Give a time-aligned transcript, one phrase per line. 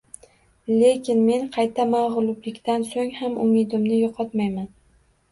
[0.77, 4.65] Lekin men qayta mag‘lublikdan so‘ng ham umidimni yo‘qotmayman